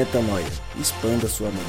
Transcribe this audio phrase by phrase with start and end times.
[0.00, 0.46] Metanoia.
[0.78, 1.60] Expanda sua mente.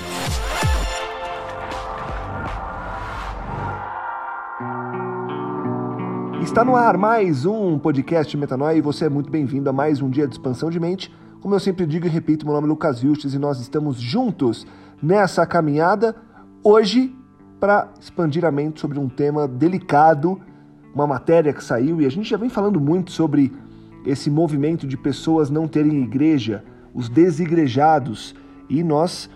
[6.42, 10.10] Está no ar mais um podcast Metanoia e você é muito bem-vindo a mais um
[10.10, 11.14] dia de expansão de mente.
[11.42, 14.66] Como eu sempre digo e repito, meu nome é Lucas Vilches e nós estamos juntos
[15.04, 16.16] nessa caminhada
[16.64, 17.14] hoje
[17.60, 20.40] para expandir a mente sobre um tema delicado,
[20.96, 23.52] uma matéria que saiu e a gente já vem falando muito sobre
[24.06, 26.64] esse movimento de pessoas não terem igreja,
[26.94, 28.36] os desigrejados,
[28.70, 29.30] e nós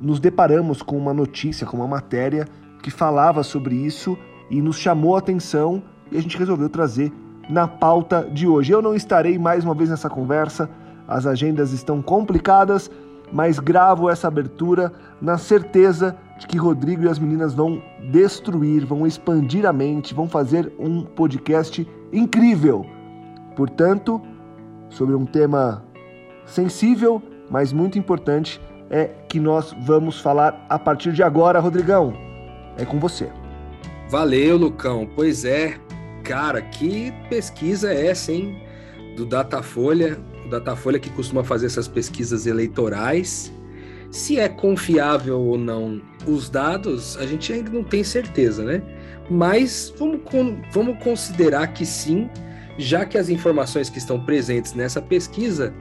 [0.00, 2.46] nos deparamos com uma notícia, com uma matéria
[2.82, 4.16] que falava sobre isso
[4.50, 7.12] e nos chamou a atenção e a gente resolveu trazer
[7.48, 8.72] na pauta de hoje.
[8.72, 10.70] Eu não estarei mais uma vez nessa conversa,
[11.06, 12.90] as agendas estão complicadas,
[13.32, 19.06] mas gravo essa abertura na certeza de que Rodrigo e as meninas vão destruir, vão
[19.06, 22.86] expandir a mente, vão fazer um podcast incrível.
[23.56, 24.20] Portanto,
[24.88, 25.84] sobre um tema
[26.48, 28.60] sensível, mas muito importante,
[28.90, 32.14] é que nós vamos falar a partir de agora, Rodrigão.
[32.76, 33.28] É com você.
[34.08, 35.08] Valeu, Lucão.
[35.14, 35.76] Pois é,
[36.22, 38.62] cara, que pesquisa é essa, hein?
[39.16, 43.52] Do Datafolha, o Datafolha que costuma fazer essas pesquisas eleitorais.
[44.10, 48.82] Se é confiável ou não os dados, a gente ainda não tem certeza, né?
[49.28, 50.20] Mas vamos,
[50.72, 52.30] vamos considerar que sim,
[52.78, 55.74] já que as informações que estão presentes nessa pesquisa,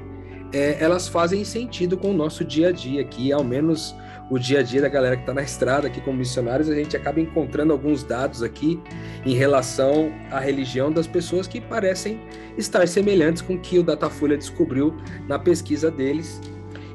[0.53, 3.95] é, elas fazem sentido com o nosso dia a dia aqui, ao menos
[4.29, 6.97] o dia a dia da galera que está na estrada aqui como missionários, a gente
[6.97, 8.79] acaba encontrando alguns dados aqui
[9.25, 12.19] em relação à religião das pessoas que parecem
[12.57, 14.95] estar semelhantes com o que o Datafolha descobriu
[15.27, 16.41] na pesquisa deles.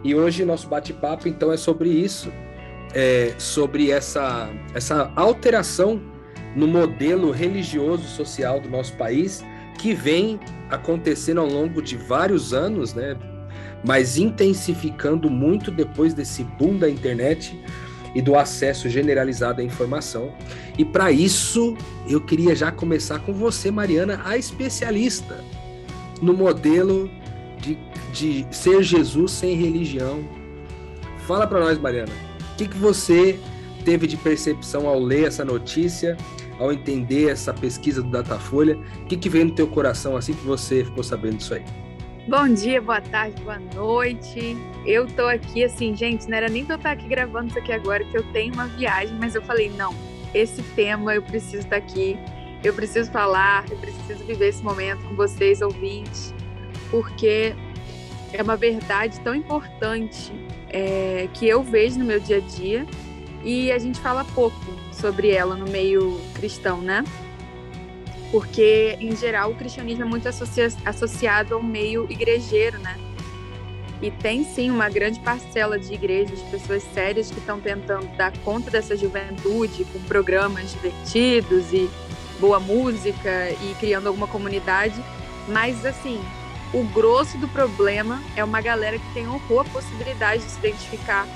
[0.05, 2.31] E hoje nosso bate-papo então é sobre isso,
[2.95, 6.03] é, sobre essa, essa alteração
[6.55, 9.43] no modelo religioso social do nosso país
[9.79, 13.17] que vem acontecendo ao longo de vários anos, né?
[13.85, 17.59] Mas intensificando muito depois desse boom da internet
[18.15, 20.33] e do acesso generalizado à informação.
[20.79, 21.77] E para isso,
[22.09, 25.43] eu queria já começar com você, Mariana, a especialista
[26.21, 27.11] no modelo
[27.61, 27.77] de
[28.13, 30.23] de ser Jesus sem religião.
[31.27, 32.13] Fala para nós, Mariana,
[32.53, 33.39] o que, que você
[33.85, 36.17] teve de percepção ao ler essa notícia,
[36.59, 38.79] ao entender essa pesquisa do Datafolha?
[39.03, 41.65] O que, que veio no teu coração assim que você ficou sabendo disso aí?
[42.29, 44.57] Bom dia, boa tarde, boa noite.
[44.87, 47.73] Eu tô aqui assim, gente, não era nem pra eu estar aqui gravando isso aqui
[47.73, 49.93] agora, que eu tenho uma viagem, mas eu falei, não,
[50.33, 52.17] esse tema eu preciso estar aqui,
[52.63, 56.33] eu preciso falar, eu preciso viver esse momento com vocês, ouvintes,
[56.93, 57.57] porque
[58.33, 60.33] é uma verdade tão importante
[60.69, 62.87] é, que eu vejo no meu dia a dia
[63.43, 64.57] e a gente fala pouco
[64.93, 67.03] sobre ela no meio cristão, né?
[68.33, 72.99] Porque, em geral, o cristianismo é muito associa associado ao meio igrejeiro, né?
[74.01, 78.37] E tem sim uma grande parcela de igrejas, de pessoas sérias que estão tentando dar
[78.39, 81.89] conta dessa juventude com programas divertidos e
[82.41, 85.01] boa música e criando alguma comunidade.
[85.47, 86.21] Mas, assim,
[86.73, 91.29] o grosso do problema é uma galera que tem horror a possibilidade de se identificar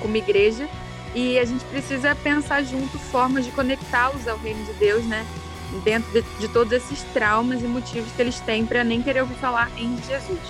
[0.00, 0.66] com uma igreja
[1.14, 5.26] e a gente precisa pensar junto formas de conectá-los ao reino de Deus, né?
[5.80, 9.34] Dentro de, de todos esses traumas e motivos que eles têm para nem querer ouvir
[9.36, 10.40] falar em Jesus.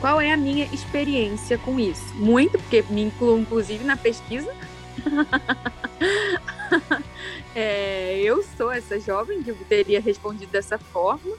[0.00, 2.14] Qual é a minha experiência com isso?
[2.14, 4.52] Muito, porque me incluo inclusive na pesquisa.
[7.54, 11.36] é, eu sou essa jovem que teria respondido dessa forma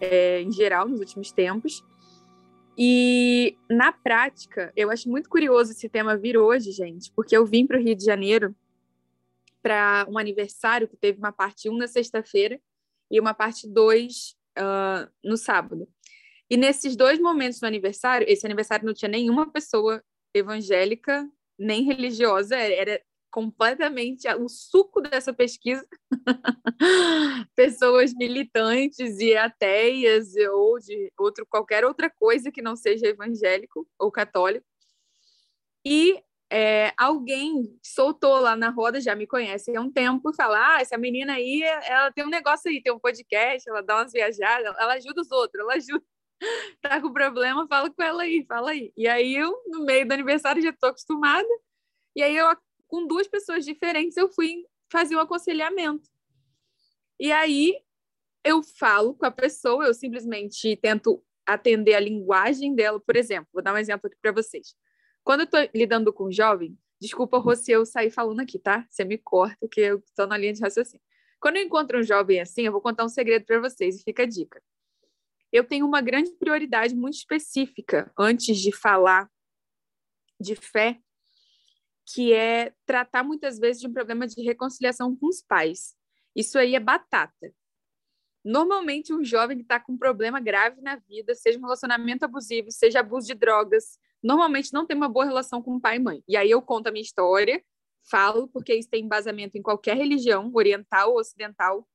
[0.00, 1.84] é, em geral, nos últimos tempos.
[2.76, 7.66] E na prática, eu acho muito curioso esse tema vir hoje, gente, porque eu vim
[7.66, 8.54] para o Rio de Janeiro
[9.64, 12.60] para um aniversário que teve uma parte 1 na sexta-feira
[13.10, 15.88] e uma parte 2 uh, no sábado.
[16.50, 20.04] E nesses dois momentos do aniversário, esse aniversário não tinha nenhuma pessoa
[20.34, 21.26] evangélica
[21.58, 25.86] nem religiosa, era completamente o suco dessa pesquisa.
[27.56, 34.12] Pessoas militantes e ateias ou de outro, qualquer outra coisa que não seja evangélico ou
[34.12, 34.66] católico.
[35.86, 36.22] E
[36.56, 40.80] é, alguém soltou lá na roda, já me conhece há um tempo, e fala: Ah,
[40.80, 44.72] essa menina aí, ela tem um negócio aí, tem um podcast, ela dá umas viajadas,
[44.78, 46.04] ela ajuda os outros, ela ajuda.
[46.82, 48.92] Tá com problema, fala com ela aí, fala aí.
[48.96, 51.48] E aí eu, no meio do aniversário, já tô acostumada.
[52.14, 52.46] E aí eu
[52.86, 56.08] com duas pessoas diferentes, eu fui fazer um aconselhamento.
[57.18, 57.74] E aí
[58.44, 63.00] eu falo com a pessoa, eu simplesmente tento atender a linguagem dela.
[63.00, 64.74] Por exemplo, vou dar um exemplo aqui para vocês.
[65.24, 68.86] Quando eu estou lidando com jovem, desculpa, Rossi, eu sair falando aqui, tá?
[68.90, 71.02] Você me corta, que eu estou na linha de raciocínio.
[71.40, 74.22] Quando eu encontro um jovem assim, eu vou contar um segredo para vocês e fica
[74.22, 74.62] a dica.
[75.50, 79.30] Eu tenho uma grande prioridade muito específica antes de falar
[80.38, 81.00] de fé,
[82.06, 85.94] que é tratar muitas vezes de um problema de reconciliação com os pais.
[86.36, 87.54] Isso aí é batata.
[88.44, 92.70] Normalmente, um jovem que está com um problema grave na vida, seja um relacionamento abusivo,
[92.70, 96.24] seja abuso de drogas, normalmente não tem uma boa relação com pai e mãe.
[96.26, 97.62] E aí eu conto a minha história,
[98.10, 101.86] falo, porque isso tem embasamento em qualquer religião, oriental ou ocidental.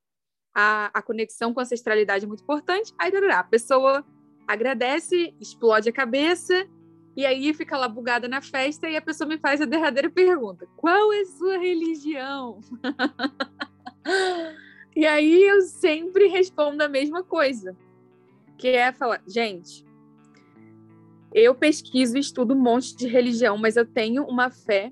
[0.56, 2.94] A, a conexão com a ancestralidade é muito importante.
[3.00, 4.06] Aí, a pessoa
[4.48, 6.68] agradece, explode a cabeça,
[7.16, 10.68] e aí fica lá bugada na festa e a pessoa me faz a derradeira pergunta:
[10.78, 12.60] qual é sua religião?
[14.96, 17.76] e aí eu sempre respondo a mesma coisa,
[18.58, 19.86] que é falar, gente,
[21.34, 24.92] eu pesquiso e estudo um monte de religião, mas eu tenho uma fé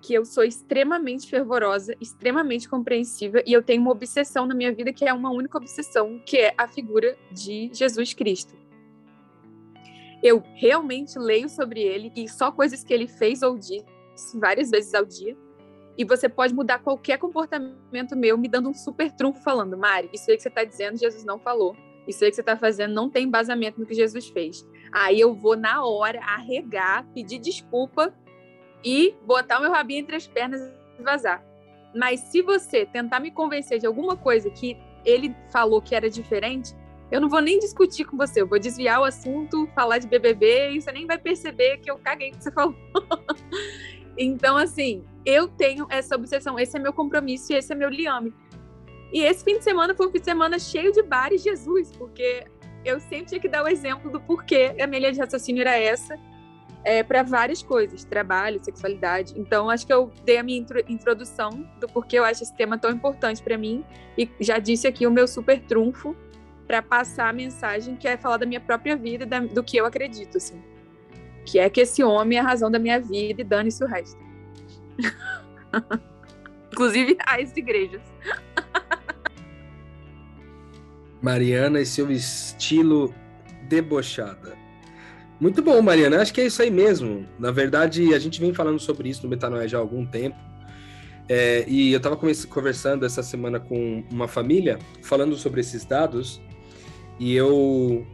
[0.00, 4.92] que eu sou extremamente fervorosa, extremamente compreensiva e eu tenho uma obsessão na minha vida
[4.92, 8.56] que é uma única obsessão, que é a figura de Jesus Cristo.
[10.22, 13.84] Eu realmente leio sobre ele e só coisas que ele fez ou disse
[14.34, 15.36] várias vezes ao dia.
[15.96, 20.30] E você pode mudar qualquer comportamento meu me dando um super trunfo falando, Mari, isso
[20.30, 21.76] aí que você está dizendo, Jesus não falou.
[22.06, 24.66] Isso aí que você está fazendo não tem embasamento no que Jesus fez.
[24.92, 28.14] Aí eu vou na hora arregar, pedir desculpa
[28.84, 30.60] e botar o meu rabinho entre as pernas
[30.98, 31.44] e vazar.
[31.94, 36.74] Mas se você tentar me convencer de alguma coisa que ele falou que era diferente,
[37.10, 40.72] eu não vou nem discutir com você, eu vou desviar o assunto, falar de BBB
[40.72, 42.76] e você nem vai perceber que eu caguei que você falou.
[44.16, 48.34] então, assim, eu tenho essa obsessão, esse é meu compromisso e esse é meu liame.
[49.10, 52.46] E esse fim de semana foi um fim de semana cheio de bares Jesus, porque
[52.84, 55.76] eu sempre tinha que dar o exemplo do porquê a minha linha de raciocínio era
[55.76, 56.18] essa,
[56.84, 59.34] é, para várias coisas, trabalho, sexualidade.
[59.36, 62.90] Então, acho que eu dei a minha introdução do porquê eu acho esse tema tão
[62.90, 63.84] importante para mim
[64.16, 66.16] e já disse aqui o meu super trunfo
[66.66, 69.86] para passar a mensagem que é falar da minha própria vida, da, do que eu
[69.86, 70.62] acredito, assim.
[71.44, 74.20] Que é que esse homem é a razão da minha vida e dane-se o resto.
[76.72, 78.02] Inclusive as igrejas.
[81.20, 83.14] Mariana e seu estilo
[83.68, 84.56] debochada.
[85.40, 86.20] Muito bom, Mariana.
[86.20, 87.26] Acho que é isso aí mesmo.
[87.38, 90.36] Na verdade, a gente vem falando sobre isso no Metanoia já há algum tempo.
[91.28, 96.40] É, e eu estava conversando essa semana com uma família, falando sobre esses dados,
[97.18, 98.06] e eu.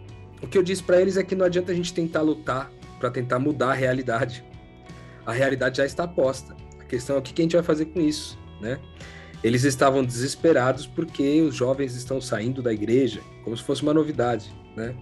[0.43, 3.11] O que eu disse para eles é que não adianta a gente tentar lutar para
[3.11, 4.45] tentar mudar a realidade.
[5.25, 6.55] A realidade já está posta.
[6.81, 8.79] A questão é o que a gente vai fazer com isso, né?
[9.45, 14.51] Eles estavam desesperados porque os jovens estão saindo da igreja, como se fosse uma novidade,
[14.75, 14.97] né?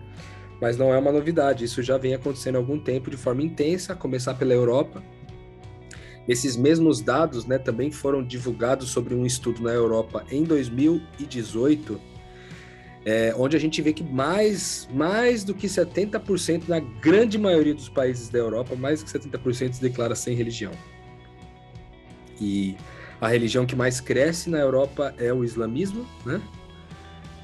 [0.61, 3.93] Mas não é uma novidade, isso já vem acontecendo há algum tempo de forma intensa,
[3.93, 5.01] a começar pela Europa.
[6.27, 12.01] Esses mesmos dados né, também foram divulgados sobre um estudo na Europa em 2018,
[13.05, 17.89] é, onde a gente vê que mais, mais do que 70%, na grande maioria dos
[17.89, 20.73] países da Europa, mais do que 70% se declara sem religião.
[22.41, 22.77] E
[23.23, 26.43] a religião que mais cresce na Europa é o islamismo, né?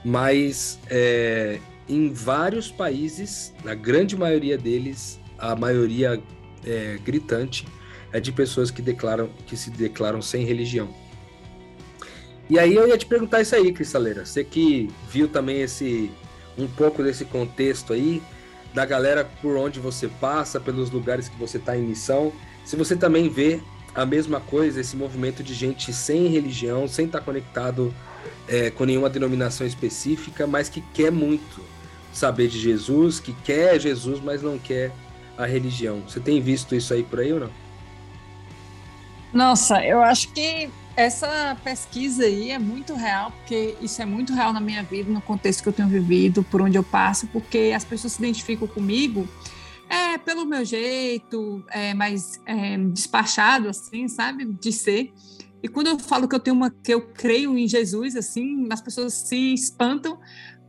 [0.04, 6.20] Mas é, em vários países, na grande maioria deles, a maioria
[6.66, 7.64] é, gritante
[8.12, 10.88] é de pessoas que declaram que se declaram sem religião.
[12.50, 14.26] E aí eu ia te perguntar isso aí, Cristaleira.
[14.26, 16.10] Você que viu também esse
[16.58, 18.20] um pouco desse contexto aí
[18.75, 22.32] da galera por onde você passa, pelos lugares que você está em missão,
[22.64, 23.61] se você também vê
[23.95, 27.95] a mesma coisa, esse movimento de gente sem religião, sem estar tá conectado
[28.47, 31.62] é, com nenhuma denominação específica, mas que quer muito
[32.12, 34.92] saber de Jesus, que quer Jesus, mas não quer
[35.37, 36.02] a religião.
[36.07, 37.50] Você tem visto isso aí por aí ou não?
[39.33, 44.52] Nossa, eu acho que essa pesquisa aí é muito real, porque isso é muito real
[44.52, 47.85] na minha vida, no contexto que eu tenho vivido, por onde eu passo, porque as
[47.85, 49.28] pessoas se identificam comigo
[50.18, 55.12] pelo meu jeito, é, mais é, despachado, assim, sabe, de ser.
[55.62, 58.80] E quando eu falo que eu tenho uma, que eu creio em Jesus, assim, as
[58.80, 60.18] pessoas se espantam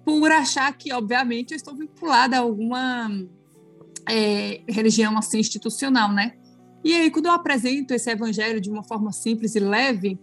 [0.03, 3.09] por achar que, obviamente, eu estou vinculada a alguma
[4.07, 6.33] é, religião assim institucional, né?
[6.83, 10.17] E aí, quando eu apresento esse evangelho de uma forma simples e leve,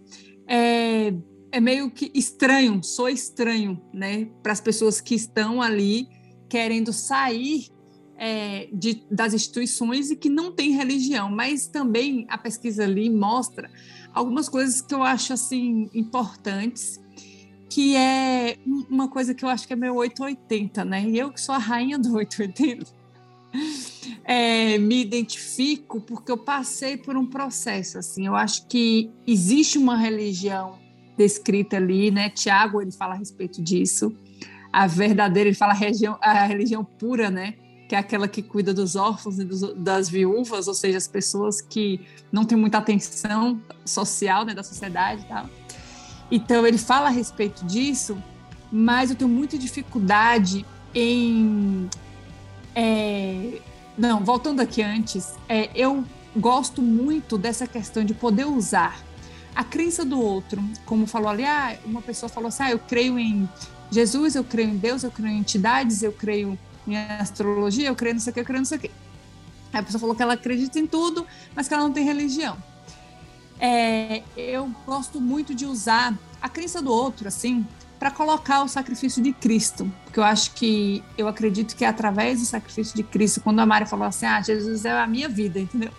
[0.47, 1.13] é,
[1.51, 6.07] é meio que estranho, sou estranho, né, para as pessoas que estão ali
[6.49, 7.69] querendo sair
[8.17, 11.29] é, de, das instituições e que não tem religião.
[11.29, 13.69] Mas também a pesquisa ali mostra
[14.13, 16.99] algumas coisas que eu acho assim importantes,
[17.69, 18.57] que é
[18.89, 21.03] uma coisa que eu acho que é meu 880, né?
[21.07, 22.85] E eu que sou a rainha do 880
[24.25, 28.25] é, me identifico porque eu passei por um processo assim.
[28.25, 30.79] Eu acho que existe uma religião
[31.17, 32.29] descrita ali, né?
[32.29, 34.15] Tiago ele fala a respeito disso.
[34.71, 37.55] A verdadeira ele fala a religião, a religião pura, né?
[37.87, 41.61] Que é aquela que cuida dos órfãos e dos, das viúvas, ou seja, as pessoas
[41.61, 42.01] que
[42.31, 45.25] não têm muita atenção social né, da sociedade.
[46.29, 48.21] Então, ele fala a respeito disso,
[48.71, 51.89] mas eu tenho muita dificuldade em.
[52.75, 53.61] É,
[53.97, 56.03] não, voltando aqui antes, é, eu
[56.35, 59.01] gosto muito dessa questão de poder usar
[59.55, 63.17] a crença do outro, como falou ali, ah, uma pessoa falou assim, ah, eu creio
[63.17, 63.49] em
[63.89, 66.59] Jesus, eu creio em Deus, eu creio em entidades, eu creio
[66.91, 68.91] em astrologia, eu creio não sei o que, eu creio não sei o que.
[69.73, 71.25] Aí a pessoa falou que ela acredita em tudo,
[71.55, 72.57] mas que ela não tem religião.
[73.59, 77.65] É, eu gosto muito de usar a crença do outro, assim,
[77.99, 82.39] para colocar o sacrifício de Cristo, porque eu acho que eu acredito que é através
[82.39, 85.59] do sacrifício de Cristo, quando a Mari falou assim, ah, Jesus é a minha vida,
[85.59, 85.91] entendeu?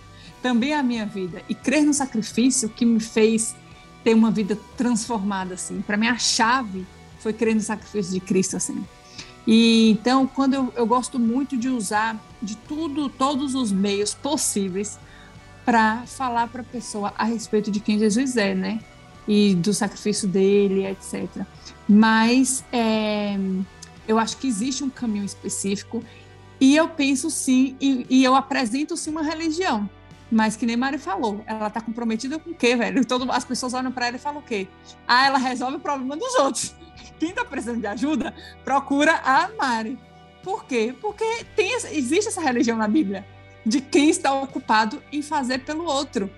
[0.42, 1.42] também é a minha vida.
[1.48, 3.54] E crer no sacrifício que me fez
[4.04, 5.80] ter uma vida transformada, assim.
[5.80, 6.86] Para mim, a chave
[7.18, 8.84] foi crer no sacrifício de Cristo, assim.
[9.50, 14.98] E então, quando eu, eu gosto muito de usar de tudo, todos os meios possíveis
[15.64, 18.78] para falar para a pessoa a respeito de quem Jesus é, né?
[19.26, 21.46] E do sacrifício dele, etc.
[21.88, 23.38] Mas é,
[24.06, 26.04] eu acho que existe um caminho específico
[26.60, 29.88] e eu penso sim, e, e eu apresento sim uma religião.
[30.30, 33.02] Mas que nem Mari falou, ela tá comprometida com o quê, velho?
[33.02, 34.68] Todo, as pessoas olham para ela e falam o quê?
[35.06, 36.74] Ah, ela resolve o problema dos outros.
[37.18, 38.34] Quem tá precisando de ajuda,
[38.64, 39.98] procura a Mari.
[40.42, 40.94] Por quê?
[41.00, 41.24] Porque
[41.56, 43.26] tem, existe essa religião na Bíblia
[43.66, 46.30] de quem está ocupado em fazer pelo outro.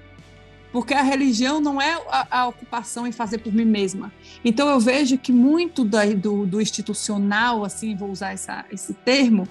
[0.73, 4.13] Porque a religião não é a, a ocupação em fazer por mim mesma.
[4.45, 9.49] Então eu vejo que muito do, do institucional, assim, vou usar essa, esse termo,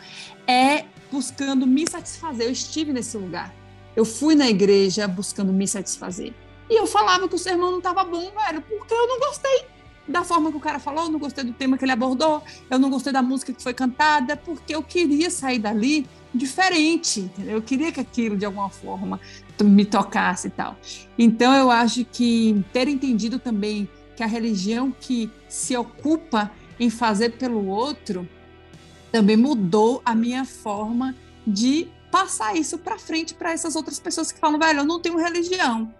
[0.48, 2.48] é buscando me satisfazer.
[2.48, 3.54] Eu estive nesse lugar.
[3.96, 6.34] Eu fui na igreja buscando me satisfazer.
[6.70, 9.66] E eu falava que o sermão não estava bom, velho, porque eu não gostei
[10.10, 12.80] da forma que o cara falou, eu não gostei do tema que ele abordou, eu
[12.80, 17.56] não gostei da música que foi cantada, porque eu queria sair dali diferente, entendeu?
[17.56, 19.20] Eu queria que aquilo, de alguma forma,
[19.62, 20.78] me tocasse e tal.
[21.18, 27.38] Então, eu acho que ter entendido também que a religião que se ocupa em fazer
[27.38, 28.28] pelo outro
[29.12, 34.40] também mudou a minha forma de passar isso para frente para essas outras pessoas que
[34.40, 35.94] falam, velho, eu não tenho religião,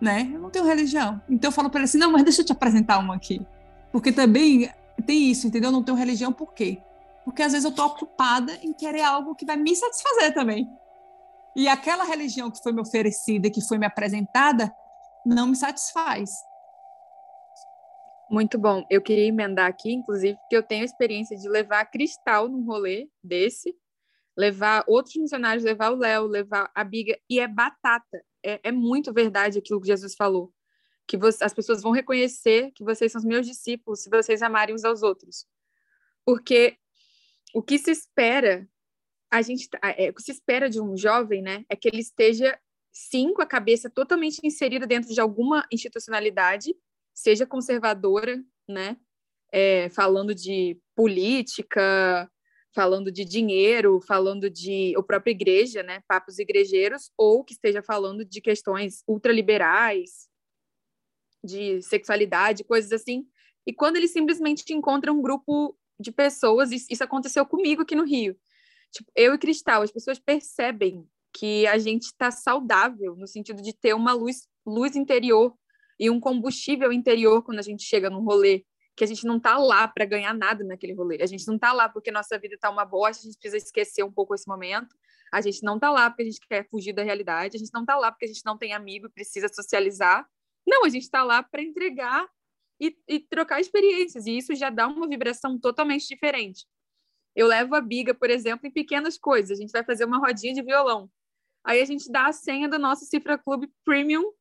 [0.00, 0.30] né?
[0.32, 1.20] Eu não tenho religião.
[1.28, 3.44] Então eu falo para ele assim, não, mas deixa eu te apresentar uma aqui.
[3.90, 4.70] Porque também
[5.06, 5.68] tem isso, entendeu?
[5.68, 6.82] Eu não tenho religião por quê?
[7.24, 10.68] Porque às vezes eu tô ocupada em querer algo que vai me satisfazer também.
[11.54, 14.72] E aquela religião que foi me oferecida, que foi me apresentada,
[15.26, 16.30] não me satisfaz.
[18.30, 18.84] Muito bom.
[18.90, 23.08] Eu queria emendar aqui, inclusive, que eu tenho a experiência de levar cristal num rolê
[23.24, 23.74] desse,
[24.36, 28.22] levar outros missionários, levar o Léo, levar a Biga, e é batata.
[28.44, 30.52] É, é muito verdade aquilo que Jesus falou.
[31.06, 34.74] Que você, as pessoas vão reconhecer que vocês são os meus discípulos se vocês amarem
[34.74, 35.46] uns aos outros.
[36.24, 36.76] Porque
[37.54, 38.68] o que se espera,
[39.30, 42.58] a gente é, o que se espera de um jovem, né, é que ele esteja
[42.92, 46.74] sim com a cabeça totalmente inserida dentro de alguma institucionalidade,
[47.14, 48.96] seja conservadora, né,
[49.50, 52.30] é, falando de política,
[52.78, 58.24] falando de dinheiro, falando de ou própria igreja, né, papos igrejeiros, ou que esteja falando
[58.24, 60.28] de questões ultraliberais,
[61.42, 63.26] de sexualidade, coisas assim.
[63.66, 68.38] E quando ele simplesmente encontra um grupo de pessoas, isso aconteceu comigo aqui no Rio.
[68.92, 73.72] Tipo, eu e Cristal, as pessoas percebem que a gente está saudável no sentido de
[73.72, 75.52] ter uma luz, luz interior
[75.98, 78.64] e um combustível interior quando a gente chega num rolê
[78.98, 81.18] que a gente não tá lá para ganhar nada naquele rolê.
[81.22, 84.02] A gente não tá lá porque nossa vida tá uma bosta, a gente precisa esquecer
[84.02, 84.96] um pouco esse momento.
[85.32, 87.86] A gente não tá lá porque a gente quer fugir da realidade, a gente não
[87.86, 90.28] tá lá porque a gente não tem amigo e precisa socializar.
[90.66, 92.28] Não, a gente tá lá para entregar
[92.80, 96.66] e, e, trocar experiências, e isso já dá uma vibração totalmente diferente.
[97.36, 99.56] Eu levo a Biga, por exemplo, em pequenas coisas.
[99.56, 101.08] A gente vai fazer uma rodinha de violão.
[101.62, 104.32] Aí a gente dá a senha do nosso Cifra Club Premium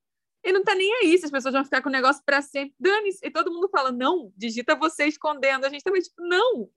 [0.47, 2.73] e não tá nem aí se as pessoas vão ficar com o negócio para sempre.
[2.79, 3.19] Dane-se.
[3.21, 5.65] E todo mundo fala, não, digita você escondendo.
[5.65, 6.69] A gente também, tipo, não.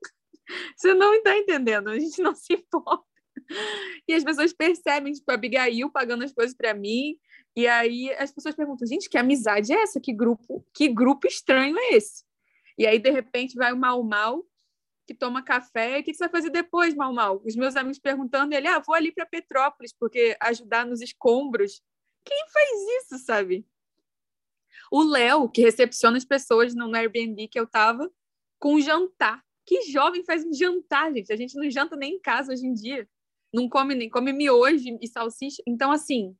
[0.75, 1.87] Você não está entendendo.
[1.87, 3.05] A gente não se importa.
[4.05, 7.17] E as pessoas percebem, tipo, a Abigail pagando as coisas para mim.
[7.55, 10.01] E aí as pessoas perguntam, gente, que amizade é essa?
[10.01, 12.25] Que grupo, que grupo estranho é esse?
[12.77, 14.43] E aí, de repente, vai o Mal Mal,
[15.07, 15.99] que toma café.
[15.99, 17.41] O que você vai fazer depois, Mal Mal?
[17.45, 21.81] Os meus amigos perguntando, ele, ah, vou ali para Petrópolis, porque ajudar nos escombros.
[22.23, 22.69] Quem faz
[23.03, 23.65] isso, sabe?
[24.91, 28.11] O Léo, que recepciona as pessoas no Airbnb que eu tava,
[28.59, 29.43] com um jantar.
[29.65, 31.31] Que jovem faz um jantar, gente?
[31.31, 33.07] A gente não janta nem em casa hoje em dia.
[33.53, 35.61] Não come nem come miojo e salsicha.
[35.67, 36.35] Então, assim,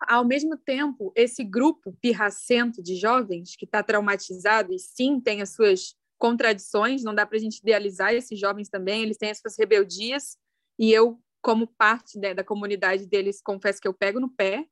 [0.00, 5.50] ao mesmo tempo, esse grupo pirracento de jovens que está traumatizado e sim tem as
[5.54, 9.56] suas contradições, não dá para a gente idealizar esses jovens também, eles têm as suas
[9.56, 10.36] rebeldias,
[10.78, 14.66] E eu, como parte né, da comunidade deles, confesso que eu pego no pé.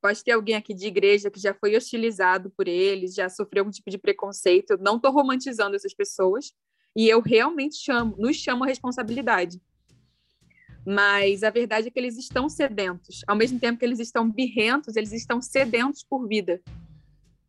[0.00, 3.70] Pode ter alguém aqui de igreja que já foi hostilizado por eles, já sofreu algum
[3.70, 4.76] tipo de preconceito.
[4.80, 6.52] Não estou romantizando essas pessoas.
[6.94, 9.60] E eu realmente chamo, nos chamo a responsabilidade.
[10.84, 13.22] Mas a verdade é que eles estão sedentos.
[13.26, 16.60] Ao mesmo tempo que eles estão birrentos, eles estão sedentos por vida.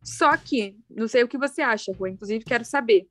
[0.04, 3.08] Só que, não sei o que você acha, Rua, inclusive quero saber.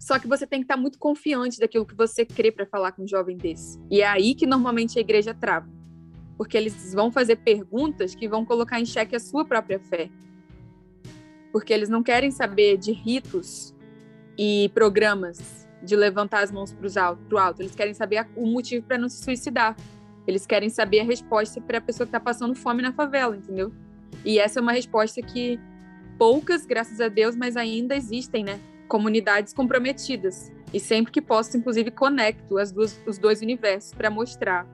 [0.00, 3.02] Só que você tem que estar muito confiante daquilo que você crê para falar com
[3.02, 3.78] um jovem desse.
[3.90, 5.68] E é aí que normalmente a igreja trava.
[6.38, 10.08] Porque eles vão fazer perguntas que vão colocar em xeque a sua própria fé.
[11.52, 13.74] Porque eles não querem saber de ritos
[14.38, 16.86] e programas de levantar as mãos para
[17.30, 17.60] o alto.
[17.60, 19.76] Eles querem saber o motivo para não se suicidar.
[20.26, 23.70] Eles querem saber a resposta para a pessoa que está passando fome na favela, entendeu?
[24.24, 25.60] E essa é uma resposta que
[26.18, 28.58] poucas, graças a Deus, mas ainda existem, né?
[28.90, 30.52] Comunidades comprometidas.
[30.74, 34.66] E sempre que posso, inclusive, conecto as duas, os dois universos para mostrar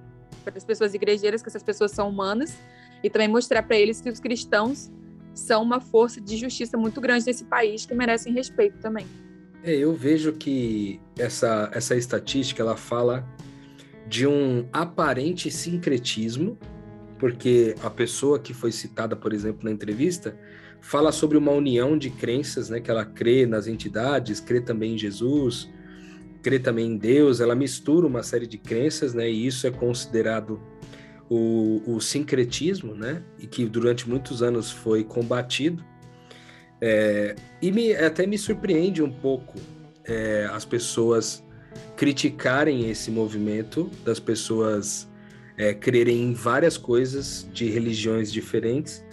[0.42, 2.56] para as pessoas igrejeiras que essas pessoas são humanas
[3.02, 4.90] e também mostrar para eles que os cristãos
[5.34, 9.06] são uma força de justiça muito grande nesse país que merecem respeito também.
[9.62, 13.26] É, eu vejo que essa, essa estatística ela fala
[14.06, 16.56] de um aparente sincretismo,
[17.18, 20.38] porque a pessoa que foi citada, por exemplo, na entrevista,
[20.80, 22.80] fala sobre uma união de crenças, né?
[22.80, 25.68] Que ela crê nas entidades, crê também em Jesus,
[26.42, 27.40] crê também em Deus.
[27.40, 29.30] Ela mistura uma série de crenças, né?
[29.30, 30.60] E isso é considerado
[31.28, 33.22] o, o sincretismo, né?
[33.38, 35.84] E que durante muitos anos foi combatido.
[36.80, 39.58] É, e me, até me surpreende um pouco
[40.04, 41.42] é, as pessoas
[41.96, 45.08] criticarem esse movimento, das pessoas
[45.56, 49.05] é, crerem em várias coisas de religiões diferentes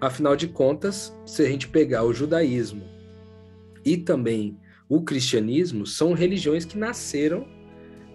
[0.00, 2.84] Afinal de contas, se a gente pegar o judaísmo
[3.84, 4.58] e também
[4.88, 7.46] o cristianismo, são religiões que nasceram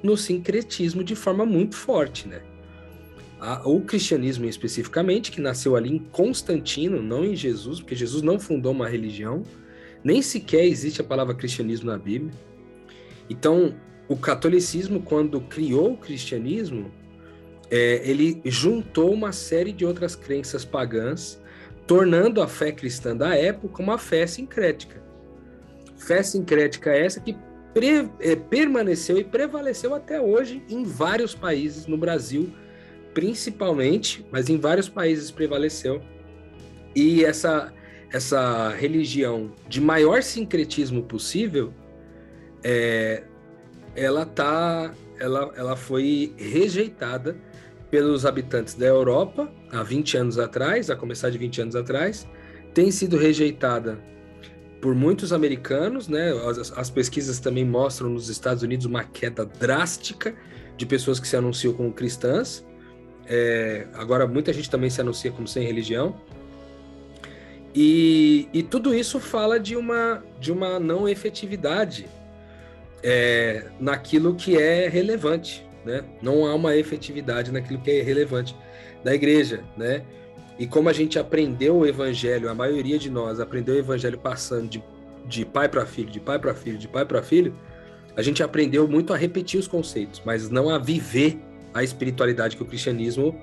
[0.03, 2.41] no sincretismo de forma muito forte, né?
[3.63, 8.73] o cristianismo especificamente, que nasceu ali em Constantino, não em Jesus, porque Jesus não fundou
[8.73, 9.43] uma religião,
[10.03, 12.33] nem sequer existe a palavra cristianismo na Bíblia.
[13.29, 13.75] Então,
[14.09, 16.91] o catolicismo, quando criou o cristianismo,
[17.71, 21.38] é, ele juntou uma série de outras crenças pagãs
[21.89, 25.01] tornando a fé cristã da época uma fé sincrética.
[25.97, 27.35] Fé sincrética essa que
[27.73, 32.53] pre, é, permaneceu e prevaleceu até hoje em vários países, no Brasil
[33.11, 35.99] principalmente, mas em vários países prevaleceu.
[36.95, 37.73] E essa,
[38.13, 41.73] essa religião de maior sincretismo possível,
[42.63, 43.23] é,
[43.95, 47.35] ela tá, ela, ela foi rejeitada
[47.89, 52.27] pelos habitantes da Europa há 20 anos atrás, a começar de 20 anos atrás,
[52.73, 53.99] tem sido rejeitada
[54.79, 56.31] por muitos americanos, né?
[56.47, 60.33] As, as, pesquisas também mostram nos Estados Unidos uma queda drástica
[60.77, 62.65] de pessoas que se anunciam como cristãs.
[63.25, 66.15] É, agora, muita gente também se anuncia como sem religião.
[67.75, 72.07] E, e tudo isso fala de uma, de uma não efetividade
[73.03, 76.03] é, naquilo que é relevante né?
[76.21, 78.55] Não há uma efetividade naquilo que é relevante
[79.03, 80.03] da igreja, né?
[80.57, 84.67] E como a gente aprendeu o evangelho, a maioria de nós aprendeu o evangelho passando
[84.67, 84.83] de,
[85.25, 87.55] de pai para filho, de pai para filho, de pai para filho,
[88.15, 91.39] a gente aprendeu muito a repetir os conceitos, mas não a viver
[91.73, 93.39] a espiritualidade que o cristianismo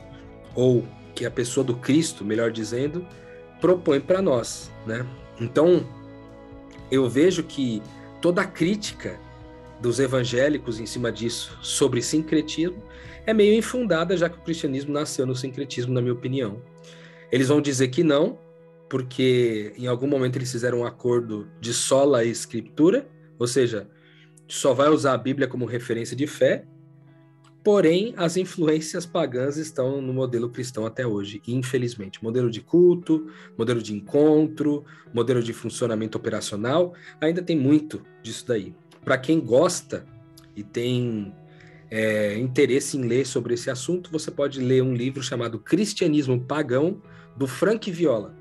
[0.55, 3.07] ou que a pessoa do Cristo, melhor dizendo,
[3.61, 5.07] propõe para nós, né?
[5.41, 5.87] Então,
[6.91, 7.83] eu vejo que
[8.21, 9.19] toda crítica
[9.81, 12.83] dos evangélicos em cima disso sobre sincretismo
[13.27, 16.63] é meio infundada, já que o cristianismo nasceu no sincretismo, na minha opinião.
[17.31, 18.39] Eles vão dizer que não,
[18.89, 23.09] porque em algum momento eles fizeram um acordo de sola escritura,
[23.39, 23.91] ou seja,
[24.47, 26.65] só vai usar a Bíblia como referência de fé,
[27.65, 32.23] porém as influências pagãs estão no modelo cristão até hoje, infelizmente.
[32.23, 33.27] Modelo de culto,
[33.59, 38.73] modelo de encontro, modelo de funcionamento operacional, ainda tem muito disso daí
[39.07, 40.05] para quem gosta
[40.57, 41.33] e tem
[41.89, 47.01] é, interesse em ler sobre esse assunto, você pode ler um livro chamado Cristianismo Pagão,
[47.37, 48.35] do Frank Viola.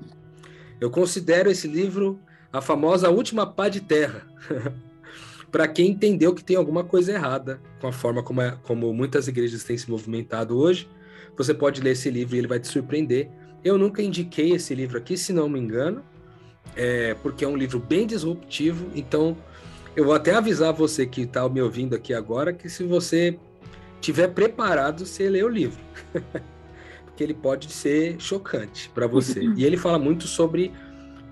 [0.80, 2.18] Eu considero esse livro
[2.52, 4.26] a famosa última pá de terra.
[5.52, 9.28] para quem entendeu que tem alguma coisa errada com a forma como, é, como muitas
[9.28, 10.88] igrejas têm se movimentado hoje,
[11.36, 13.30] você pode ler esse livro e ele vai te surpreender.
[13.62, 16.04] Eu nunca indiquei esse livro aqui, se não me engano,
[16.74, 19.36] é, porque é um livro bem disruptivo, então
[19.96, 23.38] eu vou até avisar você que está me ouvindo aqui agora que se você
[24.00, 25.80] tiver preparado, você lê o livro.
[27.06, 29.40] Porque ele pode ser chocante para você.
[29.56, 30.70] e ele fala muito sobre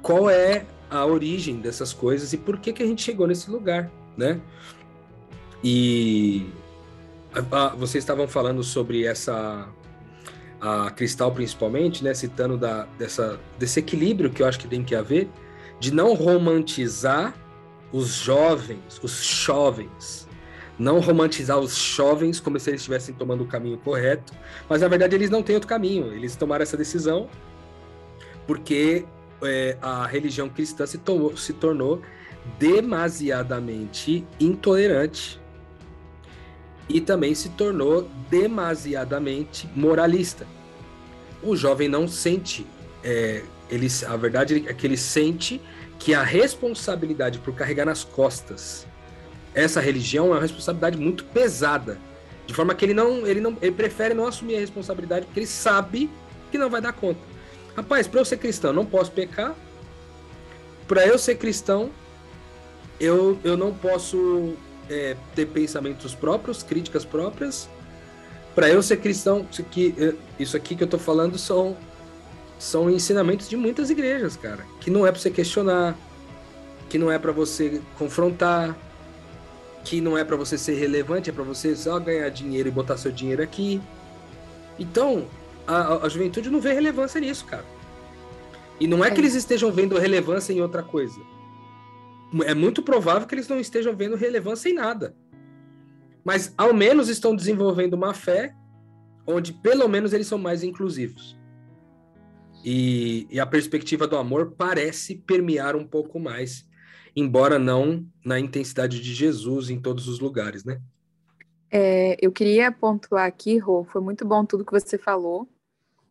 [0.00, 3.90] qual é a origem dessas coisas e por que, que a gente chegou nesse lugar,
[4.16, 4.40] né?
[5.62, 6.46] E
[7.76, 9.68] vocês estavam falando sobre essa
[10.60, 14.94] a Cristal principalmente, né, citando da, dessa, desse equilíbrio que eu acho que tem que
[14.94, 15.28] haver,
[15.78, 17.34] de não romantizar
[17.92, 20.28] os jovens, os jovens,
[20.78, 24.32] não romantizar os jovens como se eles estivessem tomando o caminho correto,
[24.68, 27.28] mas na verdade eles não têm outro caminho, eles tomaram essa decisão
[28.46, 29.04] porque
[29.42, 32.02] é, a religião cristã se, tomou, se tornou
[32.58, 35.40] demasiadamente intolerante
[36.88, 40.46] e também se tornou demasiadamente moralista.
[41.42, 42.66] O jovem não sente,
[43.02, 45.60] é, ele, a verdade é que ele sente
[45.98, 48.86] que a responsabilidade por carregar nas costas
[49.54, 51.98] essa religião é uma responsabilidade muito pesada,
[52.46, 55.46] de forma que ele não, ele não, ele prefere não assumir a responsabilidade porque ele
[55.46, 56.10] sabe
[56.50, 57.20] que não vai dar conta.
[57.76, 59.54] Rapaz, para eu ser cristão, não posso pecar.
[60.86, 61.90] Para eu ser cristão,
[63.00, 64.54] eu, eu não posso
[64.90, 67.68] é, ter pensamentos próprios, críticas próprias.
[68.54, 71.76] Para eu ser cristão, isso aqui, isso aqui que eu tô falando são,
[72.58, 74.64] são ensinamentos de muitas igrejas, cara.
[74.80, 75.96] Que não é para você questionar,
[76.88, 78.76] que não é para você confrontar,
[79.84, 82.96] que não é para você ser relevante, é para você só ganhar dinheiro e botar
[82.96, 83.80] seu dinheiro aqui.
[84.78, 85.26] Então,
[85.66, 87.64] a, a juventude não vê relevância nisso, cara.
[88.80, 91.20] E não é, é que eles estejam vendo relevância em outra coisa
[92.42, 95.14] é muito provável que eles não estejam vendo relevância em nada.
[96.24, 98.54] Mas ao menos estão desenvolvendo uma fé
[99.26, 101.38] onde pelo menos eles são mais inclusivos.
[102.64, 106.66] E, e, a perspectiva do amor parece permear um pouco mais,
[107.14, 110.80] embora não na intensidade de Jesus em todos os lugares, né?
[111.70, 115.48] É, eu queria pontuar aqui, Rô, foi muito bom tudo que você falou.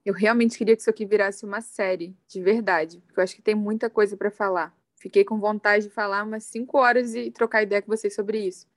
[0.06, 3.42] Eu realmente queria que isso aqui virasse uma série, de verdade, porque eu acho que
[3.42, 4.76] tem muita coisa para falar.
[4.98, 8.68] Fiquei com vontade de falar umas cinco horas e trocar ideia com vocês sobre isso.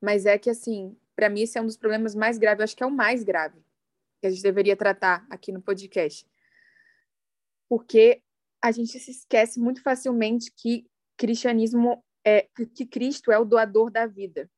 [0.00, 2.76] Mas é que, assim, para mim, esse é um dos problemas mais graves, eu acho
[2.76, 3.62] que é o mais grave
[4.22, 6.24] que a gente deveria tratar aqui no podcast.
[7.72, 8.22] Porque
[8.60, 14.06] a gente se esquece muito facilmente que cristianismo é que Cristo é o doador da
[14.06, 14.50] vida.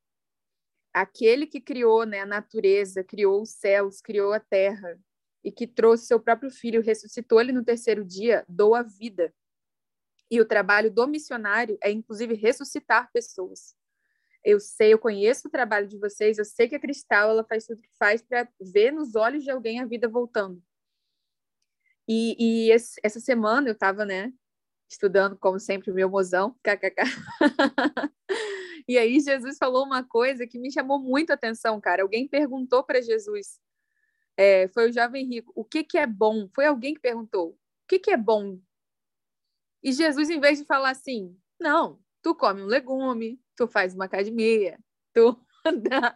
[0.93, 4.99] Aquele que criou né, a natureza, criou os céus, criou a terra
[5.41, 9.33] e que trouxe seu próprio filho, ressuscitou ele no terceiro dia, doa vida.
[10.29, 13.77] E o trabalho do missionário é, inclusive, ressuscitar pessoas.
[14.43, 17.65] Eu sei, eu conheço o trabalho de vocês, eu sei que a Cristal ela faz
[17.65, 20.61] tudo que faz para ver nos olhos de alguém a vida voltando.
[22.07, 24.31] E, e esse, essa semana eu estava, né,
[24.89, 27.01] estudando, como sempre, o meu mozão, kkk.
[28.87, 32.03] e aí Jesus falou uma coisa que me chamou muito a atenção, cara.
[32.03, 33.59] Alguém perguntou para Jesus,
[34.37, 36.47] é, foi o jovem rico, o que, que é bom?
[36.53, 38.59] Foi alguém que perguntou, o que, que é bom
[39.85, 44.05] e Jesus, em vez de falar assim, não, tu come um legume, tu faz uma
[44.05, 44.79] academia,
[45.13, 45.39] tu
[45.87, 46.15] dá,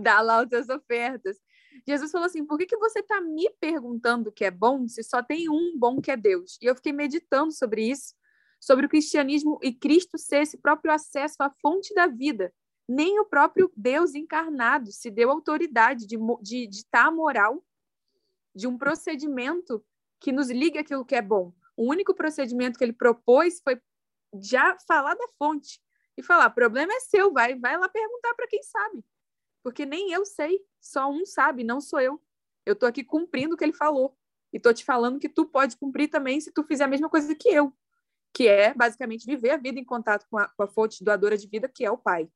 [0.00, 1.36] dá lá as tuas ofertas.
[1.86, 5.02] Jesus falou assim: por que, que você está me perguntando o que é bom se
[5.02, 6.58] só tem um bom que é Deus?
[6.60, 8.14] E eu fiquei meditando sobre isso,
[8.60, 12.52] sobre o cristianismo e Cristo ser esse próprio acesso à fonte da vida.
[12.88, 17.64] Nem o próprio Deus encarnado se deu autoridade de, de ditar a moral
[18.54, 19.84] de um procedimento
[20.20, 21.52] que nos liga aquilo que é bom.
[21.76, 23.80] O único procedimento que ele propôs foi
[24.40, 25.80] já falar da fonte
[26.16, 29.04] e falar: problema é seu, vai, vai lá perguntar para quem sabe.
[29.64, 32.22] Porque nem eu sei, só um sabe, não sou eu.
[32.66, 34.16] Eu estou aqui cumprindo o que ele falou.
[34.52, 37.34] E estou te falando que tu pode cumprir também se tu fizer a mesma coisa
[37.34, 37.72] que eu,
[38.32, 41.48] que é basicamente viver a vida em contato com a, com a fonte doadora de
[41.48, 42.28] vida, que é o Pai.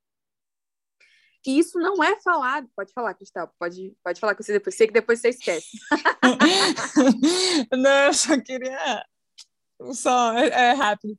[1.46, 2.68] E isso não é falado.
[2.74, 3.54] Pode falar, Cristal.
[3.58, 4.74] Pode, pode falar com você depois.
[4.74, 5.78] Sei que depois você esquece.
[7.72, 9.04] não, eu só queria
[9.92, 11.16] só, é, é rápido.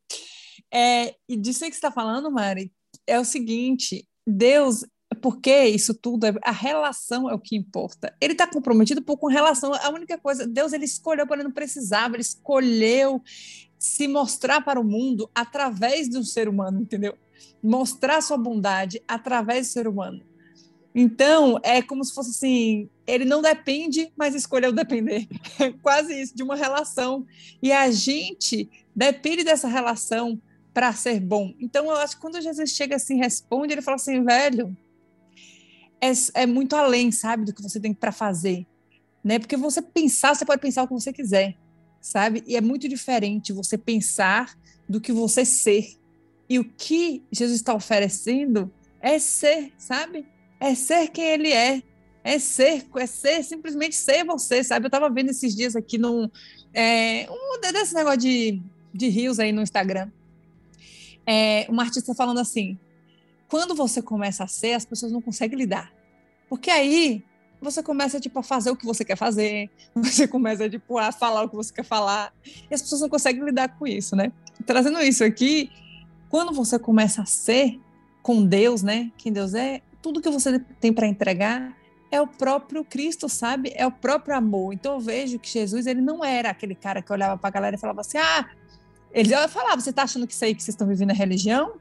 [0.71, 2.73] É, e disso que você está falando, Mari,
[3.07, 4.83] é o seguinte: Deus,
[5.19, 8.13] porque isso tudo, é, a relação é o que importa.
[8.19, 11.53] Ele está comprometido por, com relação, a única coisa, Deus ele escolheu porque ele não
[11.53, 13.21] precisava, ele escolheu
[13.77, 17.17] se mostrar para o mundo através do ser humano, entendeu?
[17.63, 20.21] Mostrar sua bondade através do ser humano.
[20.93, 25.27] Então, é como se fosse assim: ele não depende, mas escolheu depender.
[25.59, 27.25] É quase isso, de uma relação.
[27.61, 30.41] E a gente depende dessa relação
[30.73, 31.53] para ser bom.
[31.59, 34.75] Então, eu acho que quando Jesus chega assim, responde, ele fala assim: velho,
[36.01, 38.65] é, é muito além, sabe, do que você tem para fazer.
[39.23, 39.39] Né?
[39.39, 41.57] Porque você pensar, você pode pensar o que você quiser,
[42.01, 42.43] sabe?
[42.47, 44.57] E é muito diferente você pensar
[44.87, 45.97] do que você ser.
[46.49, 50.25] E o que Jesus está oferecendo é ser, sabe?
[50.59, 51.81] é ser quem ele é.
[52.21, 54.85] É ser, é ser, simplesmente ser você, sabe?
[54.85, 56.29] Eu tava vendo esses dias aqui num.
[56.73, 58.61] É, um desses negócio de,
[58.93, 60.11] de rios aí no Instagram.
[61.25, 62.77] É, uma artista falando assim:
[63.49, 65.91] quando você começa a ser, as pessoas não conseguem lidar.
[66.47, 67.25] Porque aí
[67.61, 71.43] você começa tipo a fazer o que você quer fazer, você começa tipo a falar
[71.43, 74.31] o que você quer falar, e as pessoas não conseguem lidar com isso, né?
[74.65, 75.69] Trazendo isso aqui,
[76.29, 77.79] quando você começa a ser
[78.21, 79.11] com Deus, né?
[79.17, 81.75] Quem Deus é, tudo que você tem para entregar
[82.11, 83.71] é o próprio Cristo, sabe?
[83.75, 84.73] É o próprio amor.
[84.73, 87.75] Então eu vejo que Jesus, ele não era aquele cara que olhava para a galera
[87.75, 88.47] e falava assim: "Ah,
[89.11, 91.73] ele falava, você está achando que isso aí que vocês estão vivendo é religião?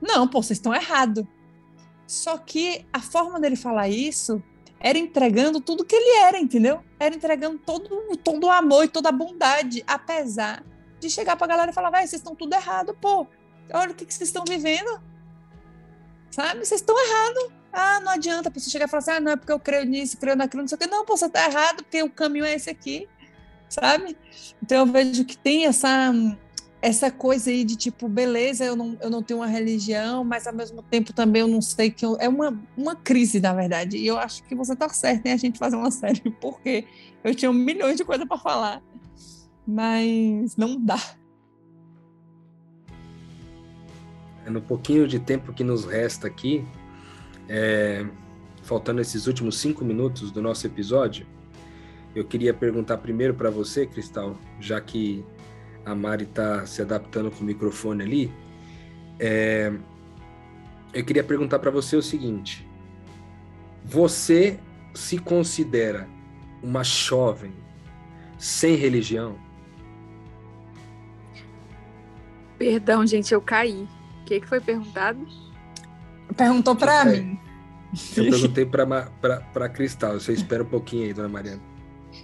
[0.00, 1.26] Não, pô, vocês estão errado.
[2.06, 4.42] Só que a forma dele falar isso
[4.80, 6.82] era entregando tudo que ele era, entendeu?
[6.98, 10.64] Era entregando todo, todo o amor e toda a bondade, apesar
[10.98, 13.26] de chegar pra galera e falar, vai, vocês estão tudo errado, pô.
[13.72, 15.00] Olha o que, que vocês estão vivendo.
[16.30, 16.64] Sabe?
[16.64, 17.52] Vocês estão errado.
[17.72, 19.84] Ah, não adianta a pessoa chegar e falar assim, ah, não, é porque eu creio
[19.84, 20.86] nisso, creio naquilo, não sei o quê.
[20.86, 23.08] Não, pô, você tá errado, porque o caminho é esse aqui,
[23.68, 24.16] sabe?
[24.62, 26.12] Então eu vejo que tem essa
[26.82, 30.54] essa coisa aí de tipo, beleza, eu não, eu não tenho uma religião, mas ao
[30.54, 33.98] mesmo tempo também eu não sei que eu, é uma, uma crise, na verdade.
[33.98, 36.86] E eu acho que você tá certo em a gente fazer uma série, porque
[37.22, 38.82] eu tinha milhões de coisas para falar,
[39.66, 40.98] mas não dá.
[44.46, 46.64] É, no pouquinho de tempo que nos resta aqui,
[47.46, 48.06] é,
[48.62, 51.26] faltando esses últimos cinco minutos do nosso episódio,
[52.14, 55.22] eu queria perguntar primeiro para você, Cristal, já que
[55.84, 58.32] a Mari está se adaptando com o microfone ali.
[59.18, 59.72] É,
[60.92, 62.66] eu queria perguntar para você o seguinte:
[63.84, 64.58] você
[64.94, 66.08] se considera
[66.62, 67.52] uma jovem
[68.38, 69.38] sem religião?
[72.58, 73.88] Perdão, gente, eu caí.
[74.22, 75.26] O que, que foi perguntado?
[76.36, 77.38] Perguntou para mim.
[78.16, 80.20] Eu perguntei para Cristal.
[80.20, 81.62] Você espera um pouquinho aí, dona Mariana.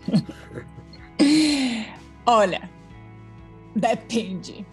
[2.27, 2.71] Olha,
[3.77, 4.67] Depende.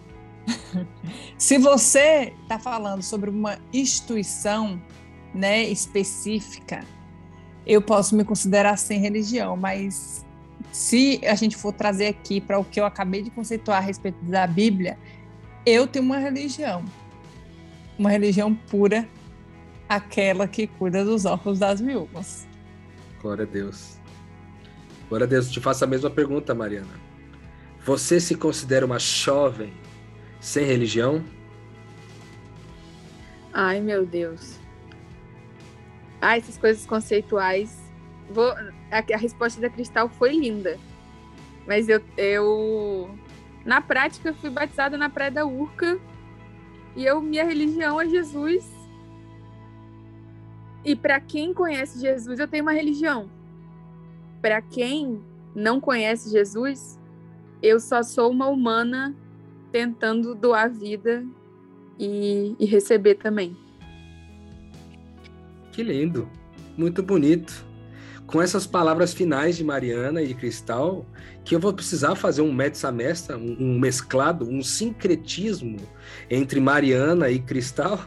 [1.36, 4.80] Se você está falando sobre uma instituição
[5.34, 6.80] né, específica,
[7.66, 10.24] eu posso me considerar sem religião, mas
[10.72, 14.22] se a gente for trazer aqui para o que eu acabei de conceituar a respeito
[14.24, 14.98] da Bíblia,
[15.66, 16.82] eu tenho uma religião.
[17.98, 19.06] Uma religião pura,
[19.86, 22.46] aquela que cuida dos órfãos das viúvas.
[23.20, 23.98] Glória a Deus.
[25.08, 25.50] Glória a Deus.
[25.50, 27.03] Te faço a mesma pergunta, Mariana.
[27.84, 29.70] Você se considera uma jovem
[30.40, 31.22] sem religião?
[33.52, 34.58] Ai, meu Deus.
[36.18, 37.78] Ah, essas coisas conceituais.
[38.30, 38.54] Vou...
[38.90, 40.78] A, resposta da Cristal foi linda.
[41.66, 43.10] Mas eu, eu,
[43.66, 46.00] na prática, fui batizada na Praia da Urca.
[46.96, 48.66] E eu, minha religião é Jesus.
[50.82, 53.28] E para quem conhece Jesus, eu tenho uma religião.
[54.40, 55.22] Para quem
[55.54, 56.98] não conhece Jesus,
[57.64, 59.14] eu só sou uma humana
[59.72, 61.24] tentando doar vida
[61.98, 63.56] e, e receber também.
[65.72, 66.28] Que lindo,
[66.76, 67.64] muito bonito.
[68.26, 71.06] Com essas palavras finais de Mariana e de Cristal,
[71.42, 75.78] que eu vou precisar fazer um metsamestra, um, um mesclado, um sincretismo
[76.28, 77.98] entre Mariana e Cristal,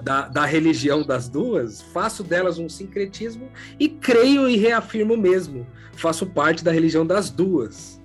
[0.00, 3.48] da, da, religião das duas, faço delas um sincretismo
[3.80, 8.02] e creio e reafirmo mesmo, faço parte da religião das duas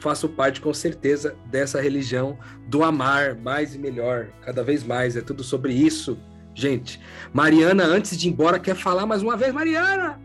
[0.00, 5.16] faço parte com certeza dessa religião do amar mais e melhor, cada vez mais.
[5.16, 6.18] É tudo sobre isso,
[6.54, 7.00] gente.
[7.32, 10.18] Mariana, antes de ir embora, quer falar mais uma vez, Mariana?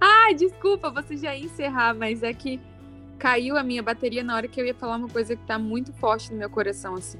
[0.00, 2.60] Ai, desculpa, você já ia encerrar, mas é que
[3.18, 5.92] caiu a minha bateria na hora que eu ia falar uma coisa que está muito
[5.94, 7.18] forte no meu coração, assim.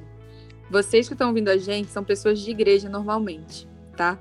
[0.70, 4.18] Vocês que estão ouvindo a gente são pessoas de igreja normalmente, tá?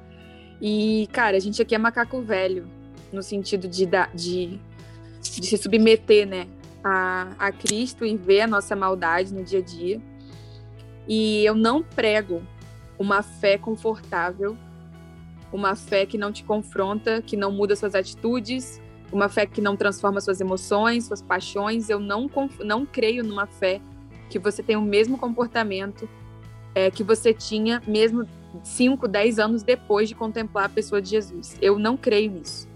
[0.62, 2.68] E, cara, a gente aqui é macaco velho,
[3.12, 4.60] no sentido de, de,
[5.22, 6.48] de se submeter, né,
[6.86, 10.00] a, a Cristo e ver a nossa maldade no dia a dia.
[11.08, 12.44] E eu não prego
[13.00, 14.56] uma fé confortável,
[15.52, 18.80] uma fé que não te confronta, que não muda suas atitudes,
[19.12, 21.90] uma fé que não transforma suas emoções, suas paixões.
[21.90, 22.30] Eu não,
[22.64, 23.82] não creio numa fé
[24.30, 26.08] que você tem o mesmo comportamento
[26.76, 28.28] é, que você tinha mesmo
[28.64, 31.58] 5, 10 anos depois de contemplar a pessoa de Jesus.
[31.60, 32.68] Eu não creio nisso,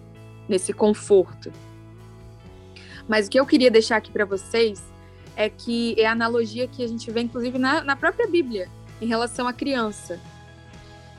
[0.48, 1.52] nesse conforto.
[3.10, 4.84] Mas o que eu queria deixar aqui para vocês
[5.36, 8.70] é que é a analogia que a gente vê, inclusive, na, na própria Bíblia,
[9.02, 10.20] em relação à criança.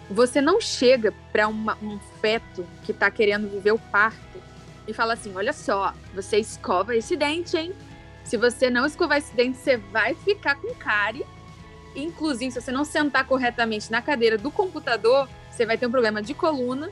[0.08, 4.40] Você não chega para um feto que está querendo viver o parto
[4.86, 7.72] e fala assim: olha só, você escova esse dente, hein?
[8.22, 11.26] Se você não escovar esse dente, você vai ficar com cárie.
[11.96, 16.22] Inclusive, se você não sentar corretamente na cadeira do computador, você vai ter um problema
[16.22, 16.88] de coluna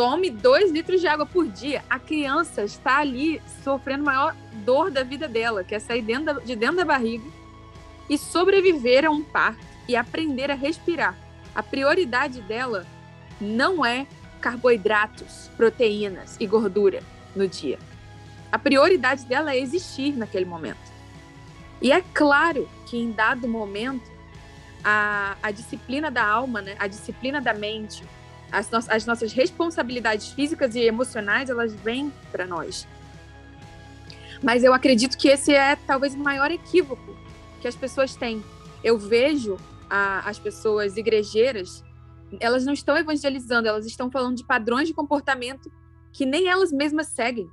[0.00, 1.84] tome dois litros de água por dia.
[1.90, 6.24] A criança está ali sofrendo a maior dor da vida dela, que é sair dentro
[6.24, 7.28] da, de dentro da barriga
[8.08, 11.14] e sobreviver a um parto e aprender a respirar.
[11.54, 12.86] A prioridade dela
[13.38, 14.06] não é
[14.40, 17.02] carboidratos, proteínas e gordura
[17.36, 17.78] no dia.
[18.50, 20.90] A prioridade dela é existir naquele momento.
[21.82, 24.10] E é claro que em dado momento,
[24.82, 28.02] a, a disciplina da alma, né, a disciplina da mente,
[28.50, 32.86] as, no as nossas responsabilidades físicas e emocionais, elas vêm para nós.
[34.42, 37.16] Mas eu acredito que esse é talvez o maior equívoco
[37.60, 38.42] que as pessoas têm.
[38.82, 39.56] Eu vejo
[39.88, 41.84] a, as pessoas igrejeiras,
[42.38, 45.70] elas não estão evangelizando, elas estão falando de padrões de comportamento
[46.12, 47.48] que nem elas mesmas seguem.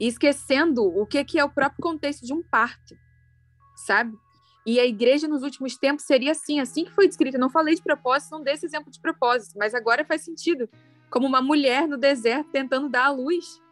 [0.00, 2.96] E esquecendo o que, que é o próprio contexto de um parto,
[3.76, 4.16] sabe?
[4.68, 7.38] E a igreja nos últimos tempos seria assim, assim que foi descrita.
[7.38, 10.68] Eu não falei de propósito, não dei esse exemplo de propósito, mas agora faz sentido.
[11.08, 13.62] Como uma mulher no deserto tentando dar à luz.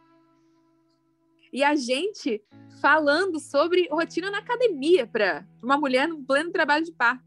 [1.53, 2.41] E a gente
[2.81, 7.23] falando sobre rotina na academia para uma mulher no pleno trabalho de parto.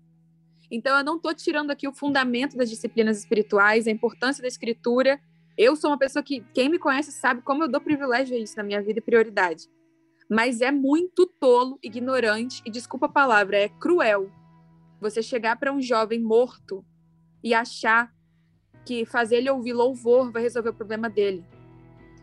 [0.68, 5.20] Então, eu não estou tirando aqui o fundamento das disciplinas espirituais, a importância da escritura.
[5.56, 8.56] Eu sou uma pessoa que, quem me conhece sabe como eu dou privilégio a isso
[8.56, 9.68] na minha vida e prioridade.
[10.30, 14.30] Mas é muito tolo, ignorante e, desculpa a palavra, é cruel
[15.00, 16.84] você chegar para um jovem morto
[17.42, 18.12] e achar
[18.84, 21.44] que fazer ele ouvir louvor vai resolver o problema dele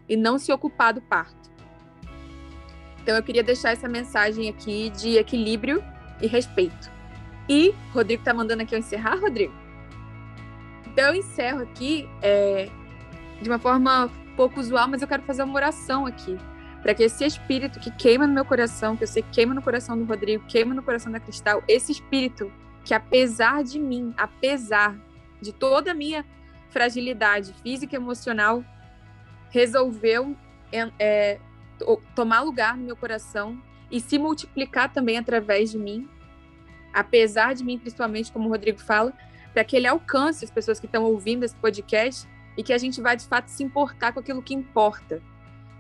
[0.08, 1.52] e não se ocupar do parto.
[3.02, 5.84] Então eu queria deixar essa mensagem aqui de equilíbrio
[6.22, 6.92] e respeito.
[7.50, 9.54] E Rodrigo tá mandando aqui eu encerrar, Rodrigo?
[10.86, 12.70] Então eu encerro aqui é,
[13.42, 16.38] de uma forma pouco usual, mas eu quero fazer uma oração aqui.
[16.82, 19.62] Para que esse espírito que queima no meu coração, que eu sei que queima no
[19.62, 22.52] coração do Rodrigo, queima no coração da Cristal, esse espírito
[22.84, 24.98] que apesar de mim, apesar
[25.42, 26.26] de toda a minha
[26.70, 28.64] fragilidade física e emocional,
[29.50, 30.36] resolveu
[30.72, 31.40] é, é
[32.16, 33.62] tomar lugar no meu coração
[33.92, 36.10] e se multiplicar também através de mim,
[36.94, 39.14] apesar de mim, principalmente, como o Rodrigo fala,
[39.54, 43.02] para que ele alcance as pessoas que estão ouvindo esse podcast e que a gente
[43.02, 45.22] vai de fato se importar com aquilo que importa.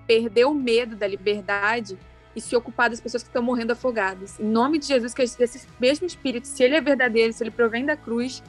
[0.07, 1.97] Perder o medo da liberdade
[2.35, 4.39] e se ocupar das pessoas que estão morrendo afogadas.
[4.39, 7.85] Em nome de Jesus, que esse mesmo Espírito, se ele é verdadeiro, se ele provém
[7.85, 8.41] da cruz,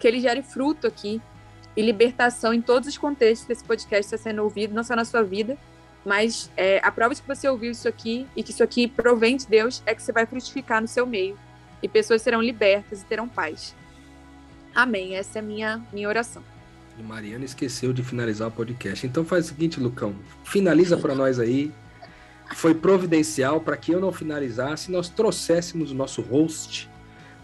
[0.00, 1.20] que ele gere fruto aqui
[1.76, 5.04] e libertação em todos os contextos que esse podcast está sendo ouvido, não só na
[5.04, 5.56] sua vida,
[6.04, 9.36] mas é, a prova de que você ouviu isso aqui e que isso aqui provém
[9.36, 11.38] de Deus é que você vai frutificar no seu meio
[11.82, 13.74] e pessoas serão libertas e terão paz.
[14.74, 15.16] Amém.
[15.16, 16.51] Essa é a minha, minha oração.
[16.98, 19.06] E Mariana esqueceu de finalizar o podcast.
[19.06, 21.72] Então faz o seguinte, Lucão, finaliza para nós aí.
[22.54, 26.90] Foi providencial para que eu não finalizasse, nós trouxéssemos o nosso host,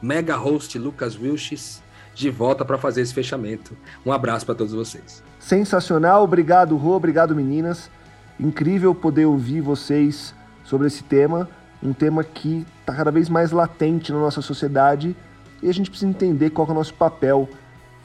[0.02, 1.82] mega host Lucas Wilches,
[2.14, 3.76] de volta para fazer esse fechamento.
[4.04, 5.22] Um abraço para todos vocês.
[5.38, 7.90] Sensacional, obrigado, Rô, obrigado, meninas.
[8.38, 11.48] Incrível poder ouvir vocês sobre esse tema,
[11.82, 15.16] um tema que está cada vez mais latente na nossa sociedade
[15.62, 17.48] e a gente precisa entender qual é o nosso papel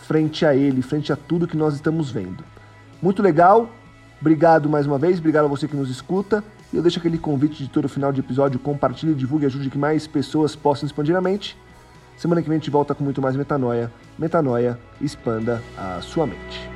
[0.08, 2.44] frente a ele, frente a tudo que nós estamos vendo.
[3.02, 3.70] Muito legal,
[4.20, 6.44] obrigado mais uma vez, obrigado a você que nos escuta.
[6.72, 10.08] E eu deixo aquele convite de todo final de episódio, compartilhe, divulgue, ajude que mais
[10.08, 11.58] pessoas possam expandir a mente.
[12.18, 13.92] Semana que vem a gente volta com muito mais metanoia.
[14.18, 16.73] Metanoia, expanda a sua mente.